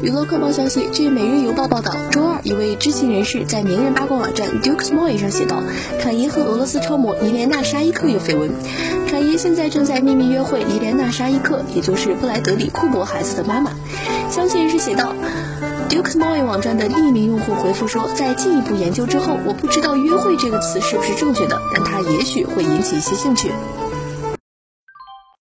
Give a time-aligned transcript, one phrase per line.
[0.00, 5.60] 娱乐快报消息，据《每日邮报》报道，周二，一位知情人士在名人八卦网站 Duke's Moy 上写道
[6.00, 8.48] ：“坎爷和俄罗斯超模伊莲娜·沙伊克有绯闻。
[9.10, 13.72] 坎爷现在正在秘密约会伊莲娜·沙伊克，也就是布莱德里·库珀孩子的妈妈。”
[14.30, 15.12] 消息人士写道。
[15.88, 23.50] Duke's Moy 网站的匿名用户回复说，在进一步研究之后，我不知道“约会”这个词是不是正确的，但它也许会引起一些兴趣。